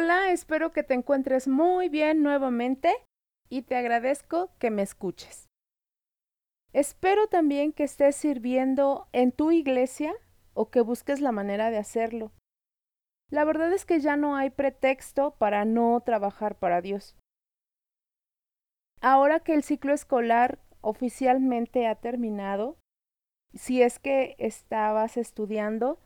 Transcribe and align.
Hola, 0.00 0.30
espero 0.30 0.70
que 0.70 0.84
te 0.84 0.94
encuentres 0.94 1.48
muy 1.48 1.88
bien 1.88 2.22
nuevamente 2.22 2.94
y 3.48 3.62
te 3.62 3.74
agradezco 3.74 4.52
que 4.60 4.70
me 4.70 4.82
escuches. 4.82 5.48
Espero 6.72 7.26
también 7.26 7.72
que 7.72 7.82
estés 7.82 8.14
sirviendo 8.14 9.08
en 9.10 9.32
tu 9.32 9.50
iglesia 9.50 10.14
o 10.54 10.70
que 10.70 10.82
busques 10.82 11.20
la 11.20 11.32
manera 11.32 11.72
de 11.72 11.78
hacerlo. 11.78 12.30
La 13.28 13.44
verdad 13.44 13.72
es 13.72 13.84
que 13.84 13.98
ya 13.98 14.16
no 14.16 14.36
hay 14.36 14.50
pretexto 14.50 15.32
para 15.32 15.64
no 15.64 16.00
trabajar 16.06 16.54
para 16.54 16.80
Dios. 16.80 17.16
Ahora 19.00 19.40
que 19.40 19.54
el 19.54 19.64
ciclo 19.64 19.92
escolar 19.92 20.60
oficialmente 20.80 21.88
ha 21.88 21.96
terminado, 21.96 22.78
si 23.52 23.82
es 23.82 23.98
que 23.98 24.36
estabas 24.38 25.16
estudiando, 25.16 25.98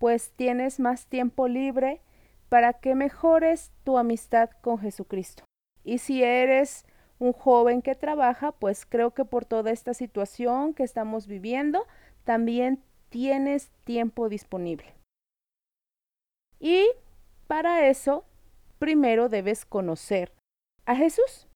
pues 0.00 0.32
tienes 0.32 0.80
más 0.80 1.06
tiempo 1.06 1.46
libre 1.46 2.02
para 2.48 2.74
que 2.74 2.94
mejores 2.94 3.72
tu 3.84 3.98
amistad 3.98 4.50
con 4.60 4.78
Jesucristo. 4.78 5.44
Y 5.84 5.98
si 5.98 6.22
eres 6.22 6.84
un 7.18 7.32
joven 7.32 7.82
que 7.82 7.94
trabaja, 7.94 8.52
pues 8.52 8.86
creo 8.86 9.12
que 9.12 9.24
por 9.24 9.44
toda 9.44 9.70
esta 9.70 9.94
situación 9.94 10.74
que 10.74 10.82
estamos 10.82 11.26
viviendo, 11.26 11.86
también 12.24 12.82
tienes 13.08 13.70
tiempo 13.84 14.28
disponible. 14.28 14.94
Y 16.60 16.88
para 17.46 17.88
eso, 17.88 18.24
primero 18.78 19.28
debes 19.28 19.64
conocer 19.64 20.32
a 20.86 20.94
Jesús. 20.96 21.48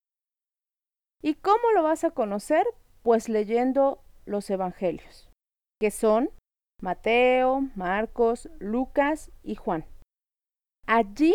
¿Y 1.23 1.35
cómo 1.35 1.71
lo 1.75 1.83
vas 1.83 2.05
a 2.05 2.11
conocer? 2.11 2.67
Pues 3.03 3.29
leyendo 3.29 4.03
los 4.25 4.49
evangelios, 4.51 5.31
que 5.81 5.91
son 5.91 6.31
Mateo, 6.81 7.61
Marcos, 7.77 8.49
Lucas 8.59 9.31
y 9.43 9.55
Juan. 9.55 9.85
Allí 10.87 11.35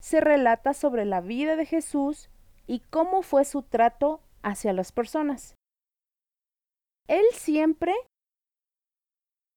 se 0.00 0.20
relata 0.20 0.74
sobre 0.74 1.04
la 1.04 1.20
vida 1.20 1.56
de 1.56 1.66
Jesús 1.66 2.30
y 2.66 2.80
cómo 2.80 3.22
fue 3.22 3.44
su 3.44 3.62
trato 3.62 4.22
hacia 4.42 4.72
las 4.72 4.92
personas. 4.92 5.54
Él 7.06 7.24
siempre 7.32 7.94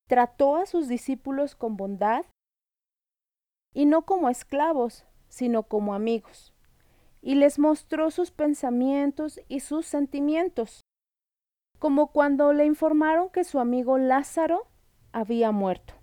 trató 0.08 0.58
a 0.58 0.66
sus 0.66 0.88
discípulos 0.88 1.56
con 1.56 1.78
bondad 1.78 2.26
y 3.74 3.86
no 3.86 4.06
como 4.06 4.30
esclavos, 4.30 5.06
sino 5.30 5.64
como 5.64 5.94
amigos, 5.94 6.54
y 7.22 7.36
les 7.36 7.58
mostró 7.58 8.12
sus 8.12 8.32
pensamientos 8.32 9.40
y 9.48 9.62
sus 9.62 9.86
sentimientos, 9.86 10.82
como 11.80 12.12
cuando 12.12 12.54
le 12.54 12.66
informaron 12.66 13.30
que 13.30 13.44
su 13.44 13.60
amigo 13.60 13.98
Lázaro 13.98 14.68
había 15.12 15.52
muerto. 15.52 15.96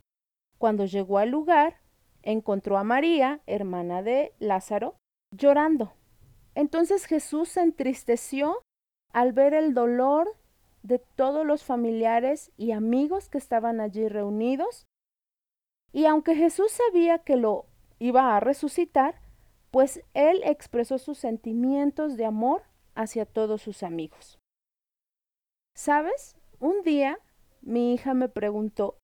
Cuando 0.58 0.84
llegó 0.84 1.18
al 1.18 1.30
lugar, 1.30 1.79
encontró 2.22 2.78
a 2.78 2.84
María, 2.84 3.40
hermana 3.46 4.02
de 4.02 4.34
Lázaro, 4.38 4.96
llorando. 5.30 5.92
Entonces 6.54 7.06
Jesús 7.06 7.48
se 7.50 7.62
entristeció 7.62 8.62
al 9.12 9.32
ver 9.32 9.54
el 9.54 9.74
dolor 9.74 10.36
de 10.82 10.98
todos 10.98 11.46
los 11.46 11.64
familiares 11.64 12.52
y 12.56 12.72
amigos 12.72 13.28
que 13.28 13.38
estaban 13.38 13.80
allí 13.80 14.08
reunidos. 14.08 14.86
Y 15.92 16.06
aunque 16.06 16.34
Jesús 16.34 16.70
sabía 16.72 17.18
que 17.18 17.36
lo 17.36 17.66
iba 17.98 18.36
a 18.36 18.40
resucitar, 18.40 19.20
pues 19.70 20.02
él 20.14 20.40
expresó 20.44 20.98
sus 20.98 21.18
sentimientos 21.18 22.16
de 22.16 22.24
amor 22.24 22.62
hacia 22.94 23.26
todos 23.26 23.62
sus 23.62 23.82
amigos. 23.82 24.38
¿Sabes? 25.76 26.36
Un 26.58 26.82
día 26.82 27.18
mi 27.62 27.94
hija 27.94 28.14
me 28.14 28.28
preguntó, 28.28 28.98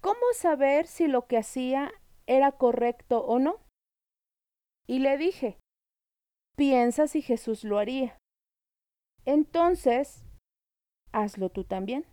¿cómo 0.00 0.20
saber 0.34 0.86
si 0.86 1.06
lo 1.06 1.26
que 1.26 1.38
hacía 1.38 1.92
era 2.28 2.52
correcto 2.52 3.24
o 3.24 3.40
no? 3.40 3.58
Y 4.86 5.00
le 5.00 5.16
dije, 5.18 5.58
piensa 6.56 7.08
si 7.08 7.22
Jesús 7.22 7.64
lo 7.64 7.78
haría. 7.78 8.18
Entonces, 9.24 10.24
hazlo 11.12 11.50
tú 11.50 11.64
también. 11.64 12.06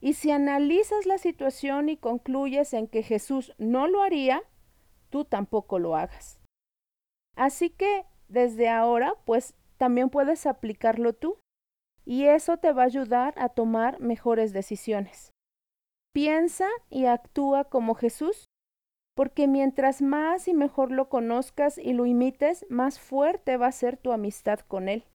Y 0.00 0.12
si 0.12 0.30
analizas 0.30 1.06
la 1.06 1.18
situación 1.18 1.88
y 1.88 1.96
concluyes 1.96 2.74
en 2.74 2.86
que 2.86 3.02
Jesús 3.02 3.54
no 3.56 3.86
lo 3.86 4.02
haría, 4.02 4.42
tú 5.10 5.24
tampoco 5.24 5.78
lo 5.78 5.96
hagas. 5.96 6.38
Así 7.34 7.70
que 7.70 8.04
desde 8.28 8.68
ahora, 8.68 9.14
pues 9.24 9.54
también 9.78 10.10
puedes 10.10 10.46
aplicarlo 10.46 11.12
tú. 11.12 11.38
Y 12.04 12.26
eso 12.26 12.56
te 12.58 12.72
va 12.72 12.82
a 12.82 12.86
ayudar 12.86 13.34
a 13.36 13.48
tomar 13.48 14.00
mejores 14.00 14.52
decisiones. 14.52 15.32
Piensa 16.12 16.68
y 16.88 17.06
actúa 17.06 17.64
como 17.64 17.94
Jesús 17.94 18.46
porque 19.16 19.46
mientras 19.46 20.02
más 20.02 20.46
y 20.46 20.52
mejor 20.52 20.92
lo 20.92 21.08
conozcas 21.08 21.78
y 21.78 21.94
lo 21.94 22.04
imites, 22.04 22.66
más 22.68 23.00
fuerte 23.00 23.56
va 23.56 23.68
a 23.68 23.72
ser 23.72 23.96
tu 23.96 24.12
amistad 24.12 24.60
con 24.60 24.90
Él. 24.90 25.06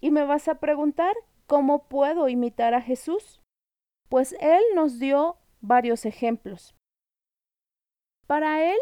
Y 0.00 0.10
me 0.10 0.24
vas 0.24 0.48
a 0.48 0.54
preguntar, 0.54 1.14
¿cómo 1.46 1.86
puedo 1.86 2.30
imitar 2.30 2.72
a 2.72 2.80
Jesús? 2.80 3.42
Pues 4.08 4.34
Él 4.40 4.62
nos 4.74 4.98
dio 4.98 5.36
varios 5.60 6.06
ejemplos. 6.06 6.74
Para 8.26 8.64
Él 8.64 8.78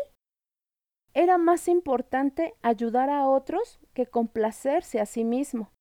era 1.13 1.37
más 1.37 1.67
importante 1.67 2.55
ayudar 2.63 3.11
a 3.11 3.27
otros 3.27 3.81
que 3.93 4.07
complacerse 4.07 5.01
a 5.01 5.07
sí 5.07 5.25
mismo. 5.25 5.73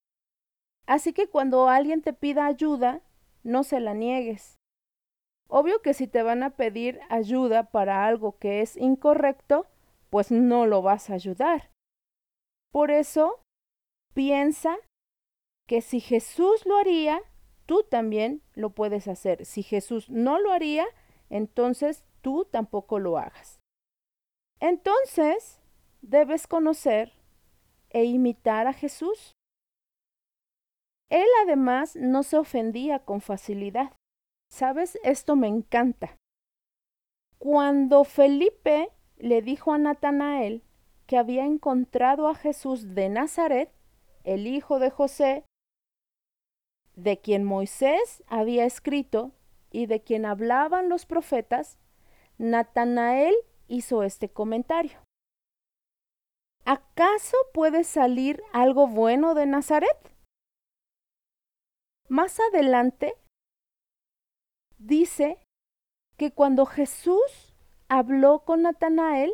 Así 0.88 1.14
que 1.14 1.28
cuando 1.30 1.70
alguien 1.70 2.02
te 2.02 2.14
pida 2.14 2.48
ayuda, 2.48 3.04
no 3.44 3.64
se 3.64 3.80
la 3.80 3.94
niegues. 3.94 4.59
Obvio 5.50 5.82
que 5.82 5.96
si 5.96 6.08
te 6.08 6.22
van 6.22 6.44
a 6.44 6.52
pedir 6.52 7.00
ayuda 7.10 7.72
para 7.72 8.06
algo 8.06 8.38
que 8.38 8.62
es 8.62 8.78
incorrecto, 8.78 9.66
pues 10.12 10.32
no 10.32 10.68
lo 10.68 10.84
vas 10.84 11.10
a 11.10 11.16
ayudar. 11.16 11.72
Por 12.72 12.92
eso, 12.92 13.42
piensa 14.14 14.78
que 15.68 15.82
si 15.82 16.00
Jesús 16.00 16.66
lo 16.68 16.78
haría, 16.78 17.20
tú 17.66 17.84
también 17.84 18.44
lo 18.54 18.70
puedes 18.70 19.08
hacer. 19.08 19.46
Si 19.46 19.64
Jesús 19.64 20.10
no 20.10 20.40
lo 20.40 20.52
haría, 20.52 20.86
entonces 21.30 22.06
tú 22.22 22.46
tampoco 22.46 23.00
lo 23.00 23.18
hagas. 23.18 23.60
Entonces, 24.60 25.60
debes 26.02 26.46
conocer 26.46 27.14
e 27.90 28.04
imitar 28.04 28.68
a 28.68 28.74
Jesús. 28.74 29.34
Él 31.10 31.28
además 31.44 31.96
no 31.96 32.22
se 32.22 32.38
ofendía 32.38 33.00
con 33.00 33.20
facilidad. 33.22 33.94
¿Sabes? 34.50 34.98
Esto 35.04 35.36
me 35.36 35.48
encanta. 35.48 36.18
Cuando 37.38 38.04
Felipe 38.04 38.90
le 39.18 39.42
dijo 39.42 39.72
a 39.72 39.78
Natanael 39.78 40.64
que 41.06 41.18
había 41.18 41.46
encontrado 41.46 42.28
a 42.28 42.36
Jesús 42.36 42.94
de 42.94 43.10
Nazaret, 43.10 43.72
el 44.24 44.48
hijo 44.48 44.80
de 44.80 44.90
José, 44.90 45.46
de 46.96 47.20
quien 47.20 47.44
Moisés 47.44 48.24
había 48.28 48.66
escrito 48.66 49.32
y 49.72 49.86
de 49.86 50.02
quien 50.02 50.26
hablaban 50.26 50.90
los 50.90 51.06
profetas, 51.06 51.78
Natanael 52.38 53.36
hizo 53.68 54.04
este 54.04 54.30
comentario. 54.30 55.00
¿Acaso 56.66 57.38
puede 57.54 57.84
salir 57.84 58.44
algo 58.52 58.88
bueno 58.88 59.34
de 59.34 59.46
Nazaret? 59.46 60.16
Más 62.10 62.40
adelante, 62.40 63.16
dice 64.80 65.38
que 66.18 66.32
cuando 66.32 66.66
Jesús 66.66 67.56
habló 67.88 68.40
con 68.40 68.64
Natanael, 68.64 69.34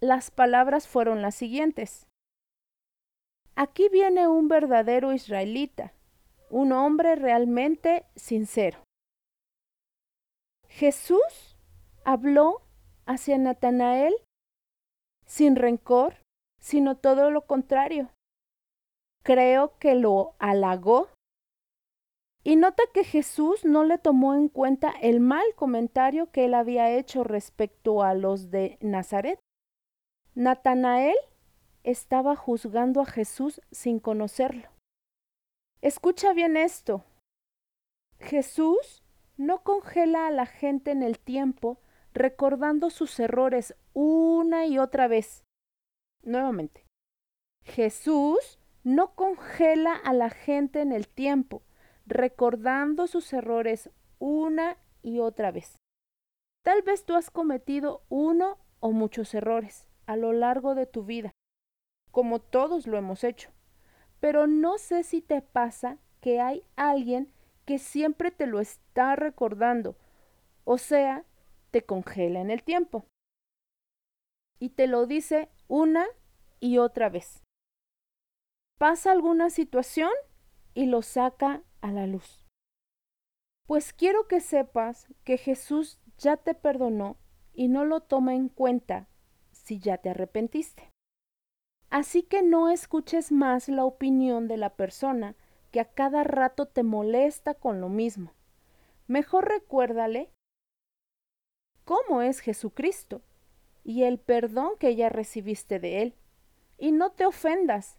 las 0.00 0.30
palabras 0.30 0.86
fueron 0.86 1.22
las 1.22 1.34
siguientes. 1.34 2.06
Aquí 3.56 3.88
viene 3.88 4.28
un 4.28 4.48
verdadero 4.48 5.12
israelita, 5.12 5.94
un 6.50 6.72
hombre 6.72 7.16
realmente 7.16 8.04
sincero. 8.16 8.84
Jesús 10.68 11.56
habló 12.04 12.62
hacia 13.06 13.38
Natanael 13.38 14.14
sin 15.24 15.56
rencor, 15.56 16.16
sino 16.60 16.96
todo 16.96 17.30
lo 17.30 17.46
contrario. 17.46 18.10
Creo 19.22 19.78
que 19.78 19.94
lo 19.94 20.34
halagó 20.38 21.08
y 22.46 22.56
nota 22.56 22.82
que 22.92 23.04
Jesús 23.04 23.64
no 23.64 23.84
le 23.84 23.96
tomó 23.96 24.34
en 24.34 24.48
cuenta 24.48 24.90
el 24.90 25.18
mal 25.18 25.46
comentario 25.56 26.30
que 26.30 26.44
él 26.44 26.52
había 26.52 26.90
hecho 26.90 27.24
respecto 27.24 28.02
a 28.02 28.12
los 28.12 28.50
de 28.50 28.76
Nazaret. 28.82 29.40
Natanael 30.34 31.16
estaba 31.84 32.36
juzgando 32.36 33.00
a 33.00 33.06
Jesús 33.06 33.62
sin 33.70 33.98
conocerlo. 33.98 34.68
Escucha 35.80 36.34
bien 36.34 36.58
esto. 36.58 37.02
Jesús 38.20 39.02
no 39.38 39.62
congela 39.62 40.26
a 40.26 40.30
la 40.30 40.44
gente 40.44 40.90
en 40.90 41.02
el 41.02 41.18
tiempo 41.18 41.80
recordando 42.12 42.90
sus 42.90 43.18
errores 43.20 43.74
una 43.94 44.66
y 44.66 44.78
otra 44.78 45.08
vez. 45.08 45.44
Nuevamente. 46.22 46.84
Jesús 47.64 48.58
no 48.82 49.14
congela 49.14 49.94
a 49.94 50.12
la 50.12 50.28
gente 50.28 50.82
en 50.82 50.92
el 50.92 51.08
tiempo 51.08 51.62
recordando 52.06 53.06
sus 53.06 53.32
errores 53.32 53.90
una 54.18 54.78
y 55.02 55.20
otra 55.20 55.50
vez. 55.50 55.76
Tal 56.62 56.82
vez 56.82 57.04
tú 57.04 57.14
has 57.14 57.30
cometido 57.30 58.02
uno 58.08 58.58
o 58.80 58.92
muchos 58.92 59.34
errores 59.34 59.88
a 60.06 60.16
lo 60.16 60.32
largo 60.32 60.74
de 60.74 60.86
tu 60.86 61.04
vida, 61.04 61.32
como 62.10 62.40
todos 62.40 62.86
lo 62.86 62.96
hemos 62.96 63.24
hecho. 63.24 63.50
Pero 64.20 64.46
no 64.46 64.78
sé 64.78 65.02
si 65.02 65.20
te 65.20 65.42
pasa 65.42 65.98
que 66.20 66.40
hay 66.40 66.64
alguien 66.76 67.32
que 67.66 67.78
siempre 67.78 68.30
te 68.30 68.46
lo 68.46 68.60
está 68.60 69.16
recordando, 69.16 69.96
o 70.64 70.78
sea, 70.78 71.24
te 71.70 71.84
congela 71.84 72.40
en 72.40 72.50
el 72.50 72.62
tiempo. 72.62 73.06
Y 74.58 74.70
te 74.70 74.86
lo 74.86 75.06
dice 75.06 75.50
una 75.68 76.06
y 76.60 76.78
otra 76.78 77.08
vez. 77.08 77.42
Pasa 78.78 79.12
alguna 79.12 79.50
situación 79.50 80.10
y 80.72 80.86
lo 80.86 81.02
saca 81.02 81.62
la 81.92 82.06
luz. 82.06 82.44
Pues 83.66 83.92
quiero 83.92 84.28
que 84.28 84.40
sepas 84.40 85.08
que 85.24 85.38
Jesús 85.38 85.98
ya 86.18 86.36
te 86.36 86.54
perdonó 86.54 87.16
y 87.54 87.68
no 87.68 87.84
lo 87.84 88.00
toma 88.00 88.34
en 88.34 88.48
cuenta 88.48 89.08
si 89.52 89.78
ya 89.78 89.98
te 89.98 90.10
arrepentiste. 90.10 90.90
Así 91.90 92.22
que 92.22 92.42
no 92.42 92.70
escuches 92.70 93.32
más 93.32 93.68
la 93.68 93.84
opinión 93.84 94.48
de 94.48 94.56
la 94.56 94.70
persona 94.70 95.36
que 95.70 95.80
a 95.80 95.92
cada 95.92 96.24
rato 96.24 96.66
te 96.66 96.82
molesta 96.82 97.54
con 97.54 97.80
lo 97.80 97.88
mismo. 97.88 98.32
Mejor 99.06 99.48
recuérdale 99.48 100.30
cómo 101.84 102.22
es 102.22 102.40
Jesucristo 102.40 103.22
y 103.84 104.04
el 104.04 104.18
perdón 104.18 104.72
que 104.78 104.96
ya 104.96 105.08
recibiste 105.08 105.78
de 105.78 106.02
Él. 106.02 106.14
Y 106.78 106.92
no 106.92 107.12
te 107.12 107.26
ofendas 107.26 107.98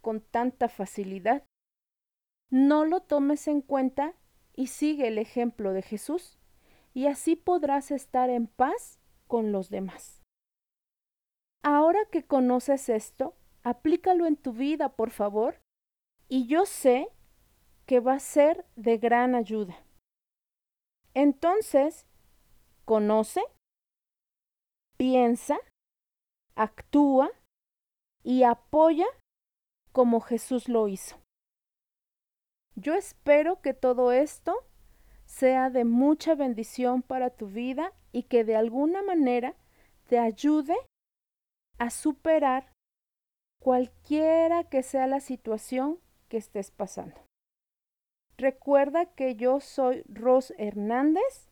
con 0.00 0.20
tanta 0.20 0.68
facilidad. 0.68 1.44
No 2.50 2.84
lo 2.84 3.00
tomes 3.00 3.46
en 3.46 3.62
cuenta 3.62 4.14
y 4.54 4.66
sigue 4.66 5.08
el 5.08 5.18
ejemplo 5.18 5.72
de 5.72 5.82
Jesús, 5.82 6.36
y 6.92 7.06
así 7.06 7.36
podrás 7.36 7.92
estar 7.92 8.28
en 8.30 8.48
paz 8.48 8.98
con 9.28 9.52
los 9.52 9.70
demás. 9.70 10.20
Ahora 11.62 12.00
que 12.10 12.24
conoces 12.24 12.88
esto, 12.88 13.36
aplícalo 13.62 14.26
en 14.26 14.36
tu 14.36 14.52
vida, 14.52 14.96
por 14.96 15.10
favor, 15.10 15.60
y 16.28 16.46
yo 16.46 16.66
sé 16.66 17.08
que 17.86 18.00
va 18.00 18.14
a 18.14 18.20
ser 18.20 18.66
de 18.76 18.98
gran 18.98 19.34
ayuda. 19.34 19.84
Entonces, 21.14 22.06
conoce, 22.84 23.42
piensa, 24.96 25.58
actúa 26.56 27.30
y 28.22 28.42
apoya 28.42 29.06
como 29.92 30.20
Jesús 30.20 30.68
lo 30.68 30.88
hizo. 30.88 31.19
Yo 32.74 32.94
espero 32.94 33.60
que 33.60 33.74
todo 33.74 34.12
esto 34.12 34.56
sea 35.26 35.70
de 35.70 35.84
mucha 35.84 36.34
bendición 36.34 37.02
para 37.02 37.30
tu 37.30 37.46
vida 37.46 37.92
y 38.12 38.24
que 38.24 38.44
de 38.44 38.56
alguna 38.56 39.02
manera 39.02 39.54
te 40.06 40.18
ayude 40.18 40.76
a 41.78 41.90
superar 41.90 42.72
cualquiera 43.60 44.64
que 44.64 44.82
sea 44.82 45.06
la 45.06 45.20
situación 45.20 45.98
que 46.28 46.36
estés 46.36 46.70
pasando. 46.70 47.20
Recuerda 48.36 49.06
que 49.06 49.36
yo 49.36 49.60
soy 49.60 50.02
Ros 50.08 50.52
Hernández 50.58 51.50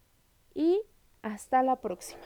y 0.55 0.81
hasta 1.23 1.63
la 1.63 1.77
próxima. 1.77 2.23